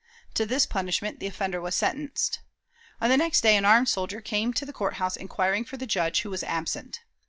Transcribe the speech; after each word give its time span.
To 0.33 0.47
this 0.47 0.65
punishment 0.65 1.19
the 1.19 1.27
offender 1.27 1.61
was 1.61 1.75
sentenced. 1.75 2.39
On 2.99 3.07
the 3.11 3.17
next 3.17 3.41
day 3.41 3.55
an 3.55 3.65
armed 3.65 3.87
soldier 3.87 4.19
came 4.19 4.51
to 4.53 4.65
the 4.65 4.73
court 4.73 4.95
house 4.95 5.15
inquiring 5.15 5.63
for 5.63 5.77
the 5.77 5.85
Judge, 5.85 6.21
who 6.23 6.31
was 6.31 6.41
absent. 6.43 7.01